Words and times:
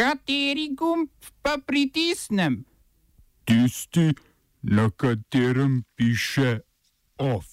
Kateri 0.00 0.68
gumb 0.74 1.08
pa 1.42 1.56
pritisnem? 1.66 2.64
Tisti, 3.44 4.14
na 4.62 4.90
katerem 4.90 5.84
piše 5.96 6.60
OF. 7.18 7.46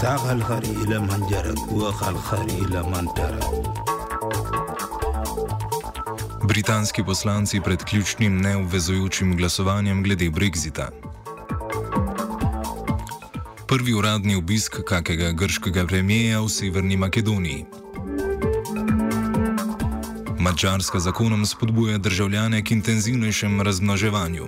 ساق 0.00 0.30
الخري 0.30 0.70
إلى 0.70 0.98
من 0.98 1.26
جرك 1.30 1.72
وخ 1.72 2.08
الخري 2.08 2.58
إلى 2.64 2.82
من 2.82 3.06
ترك 3.14 3.44
Britanski 6.48 7.04
poslanci 7.04 7.60
pred 7.60 7.84
ključnim 7.84 8.40
neobvezujočim 8.40 9.36
glasovanjem 9.36 10.02
glede 10.02 10.30
Brexita. 10.30 10.88
Prvi 13.73 13.93
uradni 13.93 14.35
obisk 14.35 14.75
kakega 14.85 15.31
grškega 15.31 15.87
premijeja 15.89 16.41
v 16.41 16.49
Severni 16.49 16.97
Makedoniji. 16.97 17.65
Mačarska 20.39 20.99
zakonom 20.99 21.45
spodbuja 21.45 21.97
državljane 21.97 22.61
k 22.63 22.71
intenzivnejšem 22.71 23.61
razmnoževanju. 23.61 24.47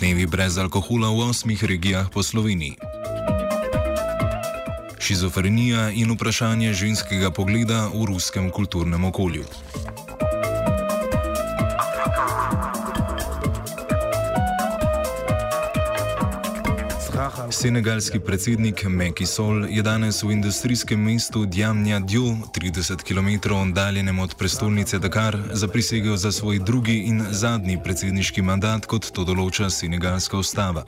Dnevi 0.00 0.26
brez 0.26 0.58
alkohola 0.58 1.08
v 1.08 1.30
osmih 1.30 1.64
regijah 1.64 2.10
po 2.10 2.22
Sloveniji. 2.22 2.74
Šizofrenija 4.98 5.90
in 5.90 6.10
vprašanje 6.10 6.72
ženskega 6.72 7.30
pogleda 7.30 7.86
v 7.94 8.04
ruskem 8.04 8.50
kulturnem 8.50 9.04
okolju. 9.04 9.44
Senegalski 17.50 18.20
predsednik 18.20 18.84
Meki 18.84 19.26
Sol 19.26 19.66
je 19.66 19.82
danes 19.82 20.22
v 20.22 20.30
industrijskem 20.32 21.00
mestu 21.02 21.46
Djamnja 21.46 21.98
Djo, 22.00 22.22
30 22.54 23.02
km 23.02 23.54
oddaljenem 23.54 24.18
od 24.18 24.34
prestolnice 24.34 24.98
Dakar, 24.98 25.38
zaprisegel 25.52 26.16
za 26.16 26.32
svoj 26.32 26.58
drugi 26.58 26.98
in 27.10 27.24
zadnji 27.30 27.78
predsedniški 27.84 28.42
mandat, 28.42 28.86
kot 28.86 29.10
to 29.10 29.24
določa 29.24 29.66
senegalska 29.70 30.38
ustava. 30.38 30.84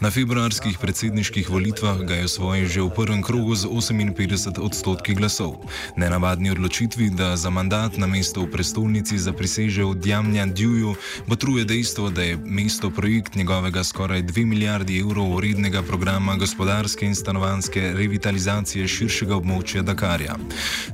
Na 0.00 0.10
februarskih 0.10 0.78
predsedniških 0.78 1.50
volitvah 1.50 2.04
ga 2.06 2.14
je 2.14 2.30
osvojil 2.30 2.68
že 2.68 2.80
v 2.82 2.94
prvem 2.94 3.22
krogu 3.22 3.54
z 3.54 3.66
58 3.66 4.62
odstotki 4.62 5.18
glasov. 5.18 5.66
Nenavadni 5.96 6.54
odločitvi, 6.54 7.10
da 7.10 7.34
za 7.36 7.50
mandat 7.50 7.98
na 7.98 8.06
mesto 8.06 8.46
v 8.46 8.52
prestolnici 8.54 9.18
zapriseže 9.18 9.82
v 9.82 9.98
Djamnja 9.98 10.46
Djuju, 10.46 10.94
botruje 11.26 11.64
dejstvo, 11.64 12.10
da 12.10 12.22
je 12.22 12.38
mesto 12.38 12.90
projekt 12.90 13.34
njegovega 13.34 13.82
skoraj 13.84 14.22
2 14.22 14.46
milijardi 14.46 15.02
evrov 15.02 15.34
urednega 15.72 15.88
programa 15.88 16.36
gospodarske 16.36 17.06
in 17.06 17.14
stanovanske 17.14 17.80
revitalizacije 17.96 18.84
širšega 18.88 19.36
območja 19.38 19.82
Dakarja. 19.82 20.34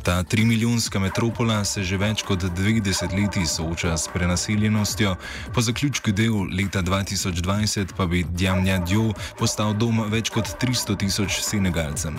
Ta 0.06 0.22
trimilijonska 0.22 1.00
metropola 1.02 1.64
se 1.64 1.82
že 1.82 1.96
več 1.98 2.22
kot 2.22 2.44
dve 2.54 2.78
desetletji 2.80 3.46
sooča 3.46 3.96
s 3.98 4.08
prenaseljenostjo, 4.12 5.16
po 5.54 5.60
zaključku 5.60 6.12
del 6.12 6.46
leta 6.54 6.82
2020 6.82 7.94
pa 7.96 8.06
bi 8.06 8.22
Djamnja 8.22 8.78
Djo 8.86 9.14
postal 9.38 9.74
dom 9.74 9.98
več 10.12 10.30
kot 10.30 10.46
300 10.62 10.96
tisoč 10.98 11.40
Senegalcem. 11.42 12.18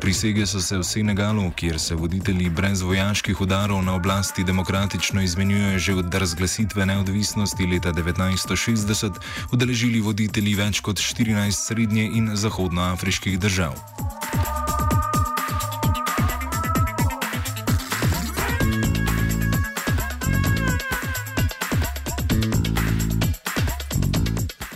Prisege 0.00 0.46
so 0.46 0.60
se 0.60 0.78
v 0.78 0.84
Senegalu, 0.86 1.50
kjer 1.56 1.80
se 1.80 1.94
voditelji 1.94 2.50
brez 2.50 2.82
vojaških 2.86 3.40
udarov 3.40 3.82
na 3.82 3.96
oblasti 3.98 4.44
demokratično 4.44 5.22
izmenjujejo 5.22 5.78
že 5.78 5.94
od 5.94 6.14
razglasitve 6.14 6.86
neodvisnosti 6.86 7.66
leta 7.66 7.92
1960, 7.92 9.18
udeležili 9.52 10.00
voditelji 10.00 10.54
več 10.54 10.80
kot 10.80 11.02
14 11.02 11.66
srednje 11.96 12.16
in 12.18 12.30
zahodnoafriških 12.36 13.38
držav. 13.38 13.72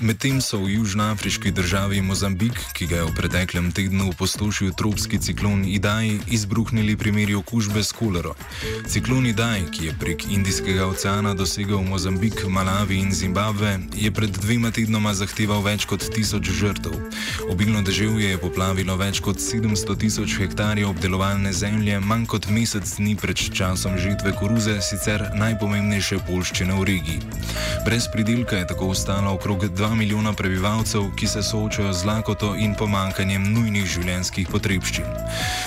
Medtem 0.01 0.41
so 0.41 0.65
v 0.65 0.81
južnoafriški 0.81 1.51
državi 1.53 2.01
Mozambik, 2.01 2.57
ki 2.73 2.87
ga 2.89 2.97
je 2.97 3.05
v 3.05 3.13
preteklem 3.13 3.69
tednu 3.69 4.09
opustošil 4.09 4.73
tropski 4.73 5.19
ciklon 5.21 5.65
Idaj, 5.69 6.25
izbruhnili 6.33 6.97
primeri 6.97 7.35
okužbe 7.37 7.85
s 7.85 7.93
kolero. 7.93 8.33
Ciklon 8.89 9.27
Idaj, 9.29 9.67
ki 9.77 9.87
je 9.87 9.97
prek 10.01 10.25
Indijskega 10.33 10.87
oceana 10.89 11.35
dosegel 11.37 11.85
Mozambik, 11.85 12.49
Malavi 12.49 12.97
in 12.97 13.13
Zimbabve, 13.13 13.77
je 13.93 14.09
pred 14.09 14.31
dvema 14.31 14.71
tednoma 14.73 15.13
zahteval 15.13 15.61
več 15.69 15.85
kot 15.85 16.09
tisoč 16.17 16.49
žrtev. 16.49 16.97
Obilno 17.53 17.85
deževje 17.85 18.33
je 18.33 18.41
poplavilo 18.41 18.97
več 18.97 19.21
kot 19.21 19.37
700 19.37 19.99
tisoč 20.01 20.39
hektarjev 20.41 20.95
obdelovalne 20.95 21.53
zemlje, 21.53 22.01
manj 22.01 22.25
kot 22.25 22.49
mesec 22.49 22.89
dni 22.97 23.19
pred 23.21 23.37
časom 23.37 24.01
žitve 24.01 24.33
koruze, 24.33 24.81
sicer 24.81 25.29
najpomembnejše 25.37 26.25
polščine 26.25 26.73
v 26.81 26.89
regiji. 26.89 27.21
Brez 27.85 28.09
pridelka 28.09 28.57
je 28.57 28.73
tako 28.73 28.95
ostalo 28.97 29.37
okrog 29.37 29.69
2 29.69 29.90
milijona 29.95 30.33
prebivalcev, 30.33 31.11
ki 31.17 31.27
se 31.27 31.43
soočajo 31.43 31.93
z 31.93 32.05
lakoto 32.05 32.55
in 32.57 32.75
pomankanjem 32.75 33.45
nujnih 33.53 33.87
življenjskih 33.87 34.49
potrebščin. 34.49 35.07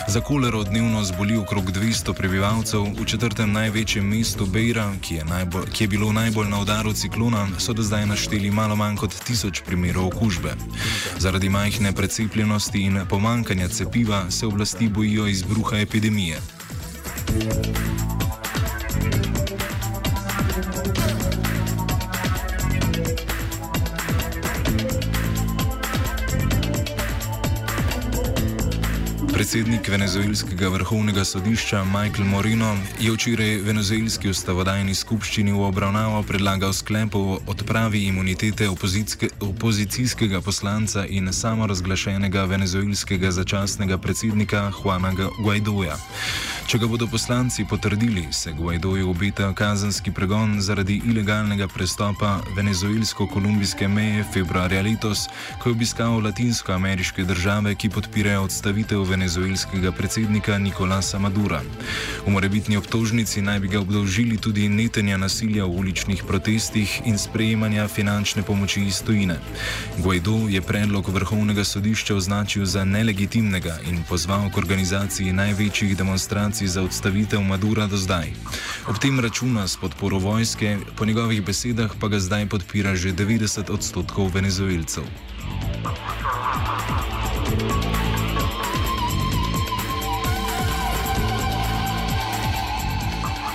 Za 0.08 0.22
kolero 0.22 0.64
dnevno 0.64 1.04
zboli 1.04 1.38
okrog 1.38 1.72
200 1.72 2.14
prebivalcev, 2.14 2.86
v 3.00 3.06
četrtem 3.06 3.52
največjem 3.52 4.08
mestu 4.08 4.46
Bejra, 4.46 4.88
ki 5.02 5.20
je, 5.20 5.26
najbolj, 5.26 5.68
ki 5.74 5.84
je 5.84 5.92
bilo 5.96 6.12
najbolj 6.12 6.50
na 6.50 6.62
udaru 6.62 6.94
ciklona, 6.94 7.48
so 7.58 7.74
do 7.74 7.84
zdaj 7.84 8.06
našteli 8.06 8.52
malo 8.52 8.76
manj 8.76 9.02
kot 9.02 9.20
tisoč 9.28 9.64
primerov 9.68 10.14
okužbe. 10.14 10.56
Zaradi 11.20 11.50
majhne 11.50 11.94
precepljenosti 11.94 12.86
in 12.88 13.02
pomankanja 13.10 13.68
cepiva 13.68 14.26
se 14.32 14.48
oblasti 14.48 14.90
bojijo 14.90 15.28
izbruha 15.28 15.80
epidemije. 15.84 16.42
Predsednik 29.34 29.88
venezuelskega 29.90 30.68
vrhovnega 30.70 31.24
sodišča 31.26 31.84
Michael 31.84 32.26
Moreno 32.26 32.78
je 33.00 33.12
včeraj 33.12 33.56
venezuelski 33.66 34.30
ustavodajni 34.30 34.94
skupščini 34.96 35.52
v 35.52 35.64
obravnavo 35.66 36.20
predlagal 36.24 36.74
sklep 36.74 37.16
o 37.18 37.40
odpravi 37.50 38.04
imunitete 38.06 38.70
opozicijskega 39.42 40.42
poslanca 40.42 41.06
in 41.10 41.34
samorazglašenega 41.34 42.46
venezuelskega 42.46 43.32
začasnega 43.32 43.98
predsednika 43.98 44.72
Juana 44.84 45.16
Guaidoja. 45.42 45.98
Če 46.64 46.80
ga 46.80 46.88
bodo 46.88 47.06
poslanci 47.12 47.66
potrdili, 47.68 48.24
se 48.32 48.52
Guaidoju 48.56 49.10
obeta 49.10 49.50
kazanski 49.54 50.12
pregon 50.16 50.56
zaradi 50.64 50.96
ilegalnega 51.06 51.68
prestopa 51.68 52.38
venezuelsko-kolumbijske 52.56 53.88
meje 53.92 54.24
februarja 54.34 54.82
letos, 54.82 55.26
ko 55.60 55.70
je 55.70 55.76
obiskal 55.76 56.16
latinsko-ameriške 56.24 57.26
države, 57.28 57.76
ki 57.76 57.90
podpirajo 57.90 58.46
odstavitev 58.48 59.04
venezuelskega 59.10 59.92
predsednika 59.92 60.58
Nikolasa 60.58 61.20
Madura. 61.20 61.60
V 62.26 62.32
morebitni 62.32 62.80
obtožnici 62.80 63.44
naj 63.44 63.60
bi 63.60 63.74
ga 63.76 63.84
obdolžili 63.84 64.38
tudi 64.38 64.70
netenja 64.70 65.18
nasilja 65.18 65.68
v 65.68 65.84
uličnih 65.84 66.24
protestih 66.24 67.02
in 67.06 67.20
sprejemanja 67.20 67.88
finančne 67.88 68.44
pomoči 68.44 68.88
iz 68.88 69.04
tujine. 69.04 69.38
Guaido 70.00 70.48
je 70.50 70.62
predlog 70.62 71.12
vrhovnega 71.12 71.64
sodišča 71.64 72.16
označil 72.16 72.66
za 72.66 72.86
nelegitimnega 72.86 73.78
in 73.92 74.02
pozval 74.10 74.50
k 74.50 74.58
organizaciji 74.64 75.36
največjih 75.36 75.98
demonstracij 75.98 76.53
za 76.62 76.84
odstavitev 76.86 77.42
Madura 77.42 77.88
do 77.88 77.98
zdaj. 77.98 78.30
Ob 78.86 79.02
tem 79.02 79.20
računa 79.20 79.68
s 79.68 79.78
podporo 79.82 80.20
vojske, 80.22 80.78
po 80.96 81.06
njegovih 81.06 81.42
besedah 81.42 81.92
pa 82.00 82.08
ga 82.08 82.20
zdaj 82.20 82.46
podpira 82.46 82.96
že 82.96 83.18
90 83.18 83.74
odstotkov 83.74 84.30
venezuelcev. 84.30 85.33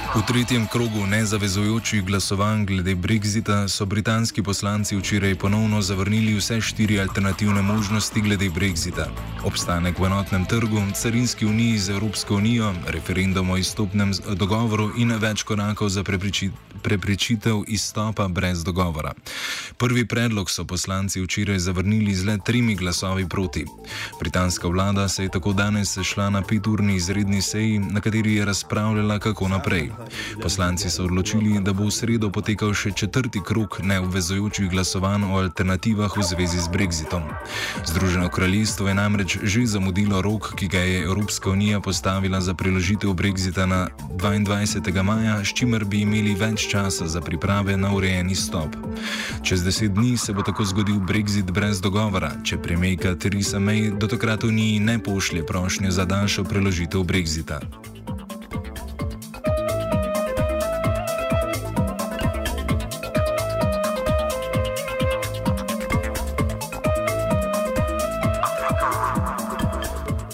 V 0.09 0.25
tretjem 0.25 0.67
krogu 0.67 1.07
nezavezujočih 1.07 2.05
glasovanj 2.05 2.65
glede 2.67 2.95
Brexita 2.95 3.69
so 3.69 3.87
britanski 3.87 4.43
poslanci 4.43 4.97
včeraj 4.97 5.35
ponovno 5.35 5.83
zavrnili 5.83 6.33
vse 6.35 6.61
štiri 6.61 7.01
alternativne 7.01 7.63
možnosti 7.63 8.21
glede 8.21 8.49
Brexita. 8.51 9.07
Obstanek 9.45 9.99
v 9.99 10.05
enotnem 10.05 10.45
trgu, 10.45 10.81
carinski 10.95 11.47
uniji 11.47 11.79
z 11.79 11.91
Evropsko 11.91 12.35
unijo, 12.35 12.73
referendum 12.87 13.51
o 13.51 13.57
izstopnem 13.57 14.13
dogovoru 14.35 14.91
in 14.97 15.13
več 15.13 15.43
korakov 15.43 15.89
za 15.89 16.03
preprečitev 16.83 17.63
izstopa 17.67 18.29
brez 18.29 18.65
dogovora. 18.65 19.13
Prvi 19.77 20.07
predlog 20.09 20.51
so 20.51 20.65
poslanci 20.65 21.21
včeraj 21.21 21.59
zavrnili 21.59 22.15
z 22.15 22.25
le 22.25 22.39
tremi 22.45 22.75
glasovi 22.75 23.29
proti. 23.29 23.65
Britanska 24.21 24.69
vlada 24.69 25.09
se 25.09 25.23
je 25.23 25.29
tako 25.29 25.53
danes 25.53 25.93
sešla 25.93 26.31
na 26.31 26.43
peturni 26.43 26.97
izredni 26.97 27.43
seji, 27.43 27.79
na 27.79 28.01
kateri 28.01 28.35
je 28.35 28.45
razpravljala, 28.45 29.19
kako 29.19 29.49
naprej. 29.49 29.98
Poslanci 30.43 30.91
so 30.91 31.05
odločili, 31.05 31.61
da 31.61 31.73
bo 31.73 31.89
v 31.89 31.93
sredo 31.93 32.31
potekal 32.31 32.75
še 32.75 32.93
četrti 32.95 33.41
krok 33.45 33.81
neobvezujočih 33.83 34.71
glasovanj 34.71 35.25
o 35.27 35.39
alternativah 35.43 36.17
v 36.17 36.23
zvezi 36.23 36.61
z 36.61 36.69
Brexitom. 36.69 37.23
Združeno 37.87 38.29
kraljestvo 38.29 38.89
je 38.89 38.95
namreč 38.95 39.39
že 39.43 39.67
zamudilo 39.67 40.23
rok, 40.23 40.55
ki 40.55 40.69
ga 40.69 40.79
je 40.79 41.03
Evropska 41.03 41.51
unija 41.51 41.81
postavila 41.81 42.41
za 42.41 42.55
preložitev 42.55 43.15
Brexita 43.15 43.67
na 43.67 43.89
22. 44.17 45.03
maja, 45.03 45.45
s 45.45 45.55
čimer 45.55 45.85
bi 45.85 46.03
imeli 46.03 46.35
več 46.35 46.69
časa 46.71 47.09
za 47.09 47.21
priprave 47.21 47.77
na 47.77 47.93
urejeni 47.95 48.35
stop. 48.35 48.77
Čez 49.43 49.65
deset 49.65 49.93
dni 49.93 50.17
se 50.17 50.33
bo 50.33 50.43
tako 50.43 50.65
zgodil 50.65 51.01
Brexit 51.01 51.51
brez 51.51 51.81
dogovora, 51.81 52.33
če 52.45 52.59
premijka 52.63 53.15
Theresa 53.15 53.59
May 53.59 53.91
do 53.91 54.07
takrat 54.07 54.45
uniji 54.45 54.81
ne 54.81 54.99
pošlje 54.99 55.47
prošnje 55.47 55.91
za 55.91 56.05
daljšo 56.05 56.45
preložitev 56.45 57.03
Brexita. 57.03 57.61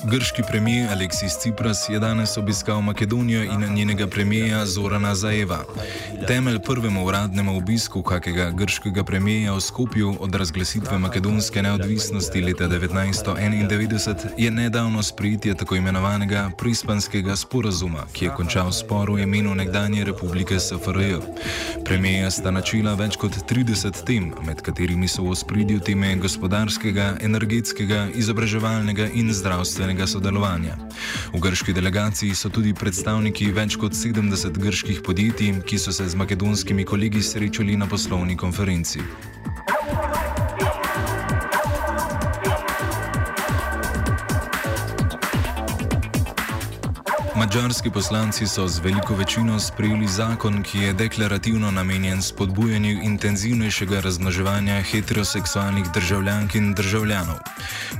Grški 0.06 0.42
premijer 0.48 0.90
Aleksis 0.92 1.38
Cipras 1.38 1.88
je 1.88 1.98
danes 1.98 2.36
obiskal 2.36 2.80
Makedonijo 2.80 3.42
in 3.42 3.74
njenega 3.74 4.06
premijeja 4.06 4.66
Zorana 4.66 5.14
Zajeva. 5.14 5.64
Temelj 6.26 6.58
prvemu 6.58 7.04
uradnemu 7.04 7.56
obisku 7.56 8.02
kakega 8.02 8.50
grškega 8.50 9.04
premijeja 9.04 9.52
v 9.52 9.60
Skopju 9.60 10.16
od 10.20 10.34
razglasitve 10.34 10.98
makedonske 10.98 11.62
neodvisnosti 11.62 12.40
leta 12.40 12.68
1991 12.68 14.26
je 14.38 14.50
nedavno 14.50 15.02
sprejetje 15.02 15.54
tako 15.54 15.76
imenovanega 15.76 16.50
prispanskega 16.58 17.36
sporazuma, 17.36 18.06
ki 18.12 18.24
je 18.24 18.30
končal 18.36 18.72
spor 18.72 19.10
v 19.10 19.22
imenu 19.22 19.54
nekdanje 19.54 20.04
republike 20.04 20.60
SFRJ. 20.60 21.14
Premijeja 21.84 22.30
sta 22.30 22.50
načela 22.50 22.94
več 22.94 23.16
kot 23.16 23.36
30 23.50 24.04
tem, 24.06 24.32
med 24.46 24.62
katerimi 24.62 25.08
so 25.08 25.26
v 25.28 25.36
spridju 25.36 25.80
teme 25.80 26.16
gospodarskega, 26.16 27.18
energetskega, 27.20 28.08
izobraževalnega 28.14 29.10
in 29.12 29.32
zdravstvenega 29.34 30.06
sodelovanja. 30.06 30.78
V 31.34 31.40
grški 31.40 31.72
delegaciji 31.72 32.34
so 32.34 32.48
tudi 32.48 32.74
predstavniki 32.74 33.52
več 33.52 33.76
kot 33.76 33.92
70 33.92 34.58
grških 34.58 35.02
podjetij, 35.04 35.60
ki 35.68 35.78
so 35.78 35.92
se 35.92 36.13
z 36.14 36.16
makedonskimi 36.16 36.84
kolegi 36.84 37.22
srečali 37.22 37.76
na 37.76 37.86
poslovni 37.90 38.36
konferenci. 38.36 39.00
Mačarski 47.36 47.90
poslanci 47.90 48.46
so 48.46 48.68
z 48.68 48.78
veliko 48.78 49.14
večino 49.14 49.60
sprejeli 49.60 50.06
zakon, 50.08 50.62
ki 50.62 50.78
je 50.78 50.92
deklarativno 50.92 51.70
namenjen 51.70 52.22
spodbujanju 52.22 53.02
intenzivnejšega 53.02 54.00
razmnoževanja 54.00 54.82
heteroseksualnih 54.82 55.86
državljank 55.94 56.54
in 56.54 56.74
državljanov. 56.74 57.36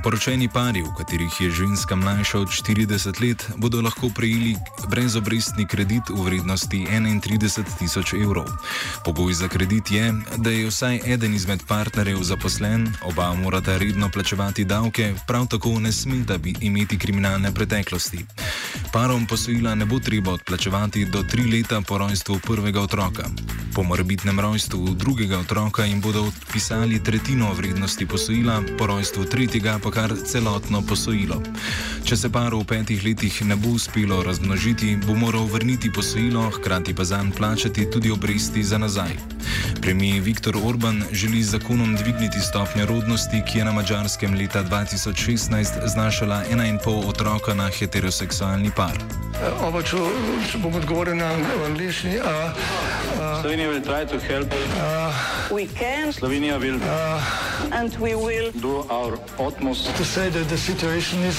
Poročeni 0.03 0.47
pari, 0.47 0.81
v 0.81 0.93
katerih 0.97 1.41
je 1.41 1.51
ženska 1.51 1.95
mlajša 1.95 2.39
od 2.39 2.47
40 2.47 3.27
let, 3.27 3.49
bodo 3.57 3.81
lahko 3.81 4.09
prejeli 4.15 4.55
brezobrestni 4.87 5.67
kredit 5.67 6.09
v 6.09 6.23
vrednosti 6.23 6.87
31 6.91 7.63
tisoč 7.79 8.13
evrov. 8.13 8.47
Pogoj 9.05 9.33
za 9.33 9.47
kredit 9.47 9.91
je, 9.91 10.13
da 10.37 10.49
je 10.49 10.67
vsaj 10.67 11.01
eden 11.05 11.33
izmed 11.33 11.59
partnerjev 11.67 12.23
zaposlen, 12.23 12.87
oba 13.03 13.33
morata 13.33 13.77
redno 13.77 14.09
plačevati 14.09 14.65
davke, 14.65 15.13
prav 15.27 15.47
tako 15.47 15.79
ne 15.79 15.91
smeta 15.91 16.39
imeti 16.61 16.97
kriminalne 16.97 17.51
preteklosti. 17.51 18.25
Parom 18.91 19.24
posojila 19.27 19.75
ne 19.75 19.85
bo 19.85 19.99
treba 19.99 20.31
odplačevati 20.31 21.05
do 21.05 21.23
tri 21.23 21.43
leta 21.51 21.81
po 21.81 21.97
rojstvu 21.97 22.39
prvega 22.39 22.81
otroka. 22.81 23.23
Po 23.75 23.83
morbitnem 23.83 24.39
rojstvu 24.39 24.93
drugega 24.93 25.39
otroka 25.39 25.85
jim 25.85 26.01
bodo 26.01 26.23
odpisali 26.23 27.03
tretjino 27.03 27.53
vrednosti 27.53 28.05
posojila, 28.05 28.61
po 28.77 28.87
rojstvu 28.87 29.25
tretjega 29.25 29.79
pa 29.83 29.91
kar 29.91 30.13
celotno 30.25 30.81
posojilo. 30.81 31.41
Če 32.03 32.17
se 32.17 32.29
paru 32.29 32.59
v 32.59 32.65
petih 32.65 33.05
letih 33.05 33.41
ne 33.45 33.55
bo 33.55 33.69
uspelo 33.69 34.23
razmnožiti, 34.23 34.97
bo 35.07 35.13
moral 35.13 35.45
vrniti 35.45 35.91
posojilo, 35.91 36.49
hkrati 36.49 36.93
pa 36.95 37.03
zanj 37.03 37.31
plačati 37.31 37.91
tudi 37.91 38.11
obresti 38.11 38.63
za 38.63 38.77
nazaj. 38.77 39.34
Premijer 39.81 40.23
Viktor 40.23 40.57
Orban 40.63 41.03
želi 41.11 41.43
z 41.43 41.51
zakonom 41.51 41.95
dvigniti 41.95 42.39
stopnjo 42.39 42.85
rodnosti, 42.85 43.43
ki 43.47 43.57
je 43.57 43.65
na 43.65 43.71
mačarskem 43.71 44.33
leta 44.33 44.63
2016 44.63 45.87
znašala 45.87 46.43
1,5 46.51 47.09
otroka 47.09 47.53
na 47.53 47.69
heteroseksualni 47.69 48.71
par. 48.75 49.24
Oba, 49.65 49.81
če, 49.83 49.99
če 50.49 50.59
bom 50.63 50.73
odgovoril 50.79 51.17
na 51.19 51.33
angliški. 51.67 52.15
Slovenija 53.41 53.67
will 53.69 53.81
try 53.83 54.05
to 54.05 54.17
help. 54.19 54.47
We 55.51 55.67
can 55.67 56.09
Slovenija 56.13 56.57
will 56.59 56.79
and 57.71 57.93
we 57.99 58.15
will 58.15 58.51
do 58.51 58.81
our 58.89 59.19
utmost. 59.39 59.91
To 59.97 60.05
say 60.05 60.29
that 60.29 60.47
the 60.49 60.57
situation 60.57 61.19
is 61.23 61.37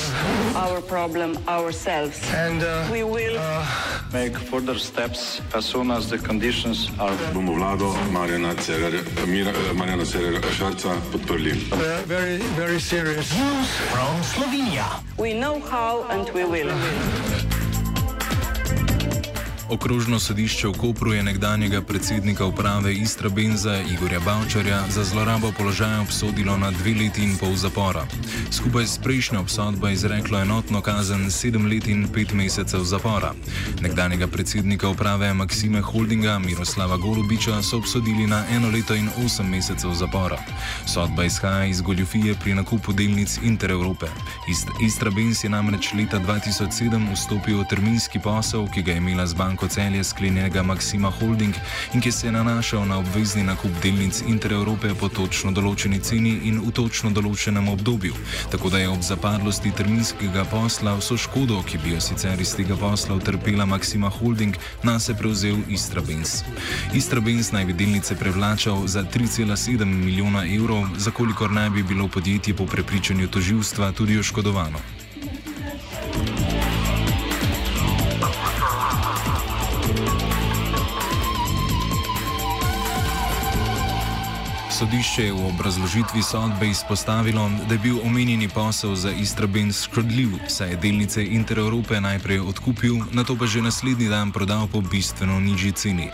our 0.54 0.80
problem 0.80 1.38
ourselves. 1.48 2.20
and 2.34 2.62
uh, 2.62 2.86
We 2.92 3.02
will 3.02 3.40
Make 4.12 4.38
further 4.38 4.78
steps 4.78 5.40
as 5.54 5.64
soon 5.64 5.90
as 5.90 6.08
the 6.10 6.18
conditions 6.18 6.90
are. 7.00 7.16
bomo 7.34 7.54
vlado 7.58 7.90
Marjana 8.12 8.54
Cererja 8.54 9.02
Mira- 9.26 9.74
Marjana 9.74 10.04
Cererja 10.04 10.40
Šarca 10.52 10.94
podprli. 11.12 11.52
uh, 11.72 12.02
very, 12.06 12.36
very 12.56 12.78
serious. 12.80 13.32
we 15.18 15.32
know 15.34 15.58
how 15.60 16.04
and 16.10 16.28
we 16.34 16.44
will. 16.44 16.70
Okrožno 19.66 20.20
sodišče 20.22 20.68
v 20.68 20.72
Kopru 20.78 21.10
je 21.12 21.22
nekdanjega 21.26 21.80
predsednika 21.82 22.46
uprave 22.46 22.94
Istra 22.94 23.28
Benza 23.28 23.82
Igorja 23.82 24.20
Bavčarja 24.20 24.84
za 24.88 25.04
zlorabo 25.04 25.50
položaja 25.58 26.00
obsodilo 26.00 26.54
na 26.56 26.70
dve 26.70 26.94
leti 26.94 27.24
in 27.26 27.34
pol 27.36 27.56
zapora. 27.58 28.06
Skupaj 28.50 28.86
s 28.86 28.98
prejšnjo 29.02 29.40
obsodbo 29.40 29.88
je 29.88 29.94
izreklo 29.94 30.38
enotno 30.38 30.78
kazen 30.80 31.30
sedem 31.30 31.66
let 31.66 31.88
in 31.90 32.06
pet 32.14 32.30
mesecev 32.32 32.84
zapora. 32.86 33.32
Nekdanjega 33.82 34.26
predsednika 34.26 34.88
uprave 34.88 35.34
Maksime 35.34 35.80
Holdinga 35.82 36.38
Miroslava 36.38 36.96
Golubiča 36.96 37.58
so 37.62 37.78
obsodili 37.82 38.26
na 38.26 38.44
eno 38.50 38.70
leto 38.70 38.94
in 38.94 39.10
osem 39.26 39.50
mesecev 39.50 39.90
zapora. 39.98 40.38
Sodba 40.86 41.24
izhaja 41.24 41.66
iz 41.66 41.80
goljufije 41.82 42.34
pri 42.34 42.54
nakupu 42.54 42.92
delnic 42.92 43.38
Intereurope. 43.42 44.06
Ist- 44.48 44.70
Istra 44.86 45.10
Benz 45.10 45.44
je 45.44 45.50
namreč 45.50 45.90
leta 45.92 46.18
2007 46.22 47.12
vstopil 47.14 47.60
v 47.60 47.66
terminski 47.66 48.18
posel, 48.22 48.68
ki 48.70 48.82
ga 48.82 48.92
je 48.92 48.98
imela 49.02 49.26
z 49.26 49.34
banko 49.34 49.55
Celje 49.64 50.04
sklenjenega 50.04 50.62
Maksima 50.62 51.08
Holding 51.10 51.54
in 51.94 52.00
ki 52.00 52.12
se 52.12 52.26
je 52.26 52.32
nanašal 52.32 52.84
na 52.86 52.98
obvezni 52.98 53.42
nakup 53.42 53.70
delnic 53.82 54.20
Intereurope 54.28 54.92
po 55.00 55.08
točno 55.08 55.52
določeni 55.56 56.00
ceni 56.04 56.34
in 56.44 56.60
v 56.60 56.72
točno 56.76 57.10
določenem 57.10 57.68
obdobju. 57.72 58.12
Tako 58.52 58.68
da 58.68 58.78
je 58.78 58.90
ob 58.92 59.00
zapadlosti 59.00 59.72
terminskega 59.72 60.44
posla 60.50 60.92
vso 61.00 61.16
škodo, 61.16 61.62
ki 61.64 61.80
bi 61.80 61.94
jo 61.94 62.00
sicer 62.00 62.40
iz 62.40 62.52
tega 62.58 62.76
posla 62.76 63.16
utrpela 63.16 63.64
Maksima 63.64 64.12
Holding, 64.12 64.60
nase 64.82 65.16
prevzel 65.16 65.64
Istra 65.72 66.04
Benz. 66.04 66.42
Istra 66.92 67.24
Benz 67.24 67.52
naj 67.56 67.64
bi 67.70 67.78
delnice 67.80 68.18
prevlačal 68.20 68.84
za 68.86 69.06
3,7 69.06 69.84
milijona 69.84 70.44
evrov, 70.44 70.84
za 71.00 71.10
kolikor 71.10 71.50
naj 71.50 71.70
bi 71.70 71.82
bilo 71.82 72.08
podjetje 72.08 72.54
po 72.54 72.66
prepričanju 72.66 73.28
toživstva 73.32 73.92
tudi 73.92 74.18
oškodovano. 74.18 75.05
Sodišče 84.76 85.22
je 85.24 85.32
v 85.32 85.40
obrazložitvi 85.48 86.20
sodbe 86.22 86.68
izpostavilo, 86.68 87.48
da 87.68 87.74
je 87.74 87.80
bil 87.80 87.96
omenjeni 88.04 88.48
posel 88.48 88.92
za 88.94 89.08
Istrabenz 89.10 89.82
škodljiv, 89.88 90.28
saj 90.48 90.70
je 90.70 90.76
delnice 90.76 91.24
Intereurope 91.24 92.00
najprej 92.00 92.40
odkupil, 92.44 93.00
nato 93.12 93.36
pa 93.40 93.46
že 93.48 93.62
naslednji 93.64 94.08
dan 94.12 94.32
prodal 94.36 94.68
po 94.68 94.80
bistveno 94.84 95.40
nižji 95.40 95.72
ceni. 95.72 96.10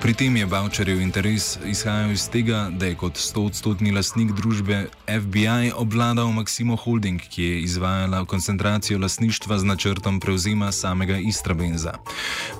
Pri 0.00 0.14
tem 0.14 0.36
je 0.36 0.46
Bavčarjev 0.46 1.00
interes 1.00 1.58
izhajal 1.68 2.16
iz 2.16 2.24
tega, 2.32 2.70
da 2.72 2.86
je 2.86 2.96
kot 2.96 3.20
100-odstotni 3.20 3.92
lastnik 3.92 4.32
družbe 4.32 4.88
FBI 5.04 5.76
obvladal 5.76 6.32
Maksimo 6.32 6.76
Holding, 6.76 7.20
ki 7.20 7.42
je 7.42 7.60
izvajala 7.60 8.24
koncentracijo 8.24 8.98
lastništva 8.98 9.58
z 9.58 9.64
načrtom 9.64 10.20
prevzema 10.20 10.72
samega 10.72 11.18
Istrabenza. 11.18 11.92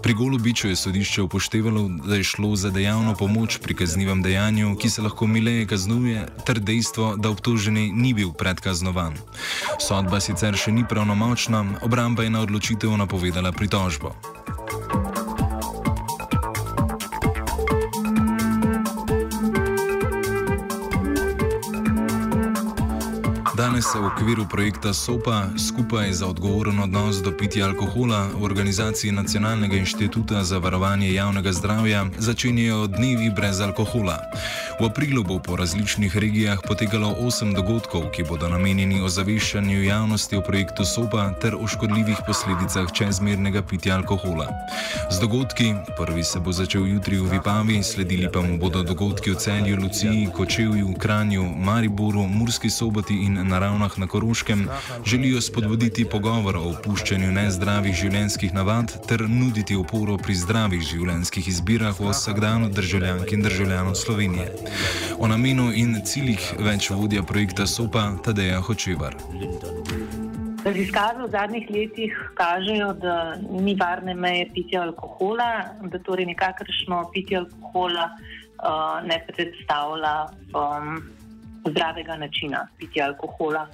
Pri 0.03 0.13
Golubiču 0.15 0.69
je 0.69 0.77
sodišče 0.77 1.23
upoštevalo, 1.23 1.89
da 2.05 2.21
je 2.21 2.25
šlo 2.25 2.57
za 2.57 2.71
dejavno 2.71 3.15
pomoč 3.15 3.59
pri 3.63 3.75
kaznivem 3.75 4.23
dejanju, 4.23 4.77
ki 4.77 4.91
se 4.91 5.03
lahko 5.03 5.27
mileje 5.39 5.67
kaznuje, 5.67 6.27
ter 6.47 6.59
dejstvo, 6.59 7.15
da 7.17 7.31
obtoženi 7.31 7.93
ni 7.95 8.11
bil 8.15 8.33
predkaznovan. 8.35 9.15
Sodba 9.79 10.19
sicer 10.21 10.59
še 10.59 10.75
ni 10.75 10.83
pravnomočna, 10.83 11.79
obramba 11.87 12.27
je 12.27 12.35
na 12.35 12.43
odločitev 12.43 12.91
napovedala 12.99 13.55
pritožbo. 13.55 14.17
Danes 23.79 23.93
se 23.93 23.99
v 23.99 24.07
okviru 24.07 24.47
projekta 24.51 24.91
SOPA 24.95 25.55
skupaj 25.55 26.13
za 26.13 26.27
odgovoren 26.27 26.81
odnos 26.81 27.23
do 27.23 27.31
pitja 27.31 27.67
alkohola 27.67 28.27
v 28.35 28.43
organizaciji 28.43 29.13
Nacionalnega 29.13 29.77
inštituta 29.77 30.43
za 30.45 30.59
varovanje 30.59 31.13
javnega 31.15 31.53
zdravja 31.53 32.07
začenjajo 32.19 32.87
dnevi 32.87 33.31
brez 33.31 33.61
alkohola. 33.61 34.19
V 34.81 34.87
aprilu 34.87 35.23
bo 35.23 35.39
po 35.39 35.57
različnih 35.57 36.17
regijah 36.17 36.59
potekalo 36.67 37.15
osem 37.23 37.55
dogodkov, 37.55 38.11
ki 38.11 38.27
bodo 38.27 38.49
namenjeni 38.49 38.99
ozaveščanju 39.03 39.85
javnosti 39.85 40.37
o 40.37 40.43
projektu 40.43 40.85
SOPA 40.85 41.31
ter 41.39 41.55
o 41.55 41.67
škodljivih 41.67 42.19
posledicah 42.27 42.91
čezmernega 42.93 43.63
pitja 43.63 43.95
alkohola. 43.95 44.49
Z 45.11 45.21
dogodki, 45.21 45.75
prvi 45.97 46.25
se 46.25 46.41
bo 46.41 46.53
začel 46.53 46.87
jutri 46.87 47.19
v 47.19 47.31
Vipavi, 47.31 47.83
sledili 47.83 48.27
pa 48.33 48.43
mu 48.43 48.59
bodo 48.59 48.83
dogodki 48.83 49.31
v 49.31 49.39
celju, 49.39 49.79
Luciji, 49.83 50.29
Kočevju, 50.35 50.95
Kranju, 50.99 51.47
Mariboru, 51.55 52.27
Murski 52.27 52.71
soboti 52.71 53.15
in 53.15 53.39
naravnah 53.69 53.99
na 53.99 54.07
Koroškem, 54.07 54.69
želijo 55.05 55.41
spodbuditi 55.41 56.05
pogovor 56.05 56.57
o 56.57 56.63
opuščanju 56.71 57.33
nezdravih 57.33 57.95
življenjskih 57.95 58.55
navad 58.55 58.95
ter 59.09 59.21
nuditi 59.29 59.77
oporo 59.77 60.17
pri 60.17 60.35
zdravih 60.35 60.81
življenjskih 60.83 61.49
izbirah 61.49 62.01
v 62.01 62.09
vsakdanu 62.09 62.71
državljank 62.73 63.33
in 63.33 63.45
državljanov 63.45 63.95
Slovenije. 63.95 64.49
O 65.19 65.29
namenu 65.29 65.69
in 65.75 66.01
ciljih 66.05 66.55
več 66.65 66.89
vodja 66.91 67.23
projekta 67.23 67.67
SOPA 67.67 68.07
Tadeja 68.25 68.63
Hočevar. 68.65 69.17
Raziskave 70.65 71.27
v 71.27 71.31
zadnjih 71.31 71.69
letih 71.71 72.17
kažejo, 72.41 72.95
da 73.05 73.37
ni 73.51 73.77
varne 73.77 74.15
meje 74.15 74.49
pitja 74.55 74.83
alkohola, 74.89 75.77
da 75.93 76.01
torej 76.09 76.27
nekakršno 76.33 77.05
pitje 77.13 77.45
alkohola 77.45 78.09
uh, 78.09 79.05
ne 79.05 79.21
predstavlja 79.29 80.17
um, 80.57 81.18
zdravega 81.71 82.17
načina 82.17 82.67
pitja 82.79 83.07
alkohola. 83.07 83.67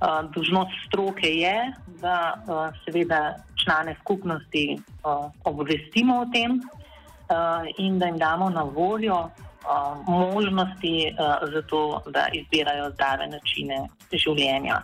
Uh, 0.00 0.30
Dožnost 0.32 0.72
stroke 0.86 1.28
je, 1.28 1.72
da 2.00 2.34
uh, 2.34 2.76
seveda 2.84 3.34
člane 3.64 3.96
skupnosti 4.00 4.78
uh, 4.78 5.30
obvestimo 5.44 6.20
o 6.20 6.26
tem 6.32 6.56
uh, 6.56 7.68
in 7.78 7.98
da 7.98 8.06
jim 8.06 8.18
damo 8.18 8.50
na 8.50 8.62
voljo 8.62 9.18
uh, 9.18 10.08
možnosti 10.08 11.12
uh, 11.12 11.52
za 11.52 11.62
to, 11.62 12.02
da 12.06 12.28
izbirajo 12.32 12.90
zdrave 12.90 13.26
načine 13.26 13.88
življenja. 14.12 14.82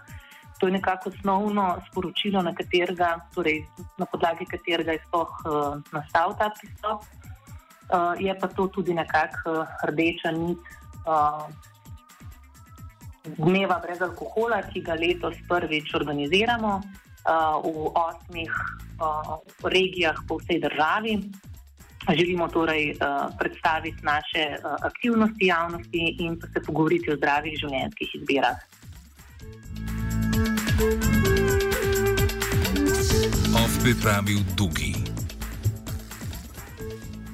To 0.58 0.66
je 0.66 0.72
nekako 0.72 1.08
osnovno 1.08 1.76
sporočilo, 1.90 2.42
na, 2.42 2.54
katerega, 2.54 3.18
torej 3.34 3.64
na 3.98 4.06
podlagi 4.06 4.46
katerega 4.48 4.92
je 4.92 5.02
sploh 5.08 5.32
uh, 5.44 5.80
nastal 5.92 6.36
ta 6.38 6.50
pristop. 6.60 7.04
Uh, 7.86 8.16
je 8.18 8.34
pa 8.40 8.48
to 8.48 8.66
tudi 8.66 8.94
nekakšna 8.94 9.52
uh, 9.52 9.66
rdeča 9.86 10.32
nit 10.34 10.58
uh, 11.06 11.44
dneva 13.36 13.80
brez 13.82 14.00
alkohola, 14.02 14.62
ki 14.70 14.80
ga 14.86 14.94
letos 14.94 15.34
prvič 15.48 15.94
organiziramo 15.94 16.72
uh, 16.76 17.58
v 17.62 17.90
osmih 17.92 18.52
uh, 19.00 19.36
regijah 19.64 20.16
po 20.28 20.38
vsej 20.38 20.60
državi. 20.60 21.18
Želimo 22.06 22.48
torej 22.48 22.94
uh, 22.94 23.34
predstaviti 23.38 23.98
naše 24.02 24.58
uh, 24.58 24.78
aktivnosti 24.82 25.46
javnosti 25.46 26.16
in 26.18 26.38
pa 26.40 26.46
se 26.46 26.62
pogovoriti 26.62 27.10
o 27.10 27.16
zdravih 27.16 27.58
življenjskih 27.58 28.14
izbirah. 28.14 28.56
Of 33.56 33.72
pripravil 33.82 34.38
Dugi. 34.54 35.05